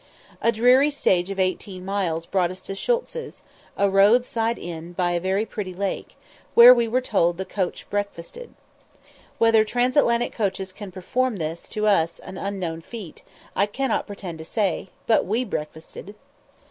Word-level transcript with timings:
A 0.41 0.51
dreary 0.51 0.89
stage 0.89 1.29
of 1.29 1.37
eighteen 1.37 1.85
miles 1.85 2.25
brought 2.25 2.49
us 2.49 2.59
to 2.61 2.73
Shultze's, 2.73 3.43
a 3.77 3.87
road 3.87 4.25
side 4.25 4.57
inn 4.57 4.93
by 4.93 5.11
a 5.11 5.19
very 5.19 5.45
pretty 5.45 5.75
lake, 5.75 6.17
where 6.55 6.73
we 6.73 6.87
were 6.87 7.01
told 7.01 7.37
the 7.37 7.45
"coach 7.45 7.87
breakfasted." 7.87 8.55
Whether 9.37 9.63
Transatlantic 9.63 10.31
coaches 10.33 10.73
can 10.73 10.91
perform 10.91 11.35
this, 11.35 11.69
to 11.69 11.85
us, 11.85 12.19
unknown 12.23 12.81
feat, 12.81 13.21
I 13.55 13.67
cannot 13.67 14.07
pretend 14.07 14.39
to 14.39 14.43
say, 14.43 14.89
but 15.05 15.23
we 15.27 15.45
breakfasted. 15.45 16.15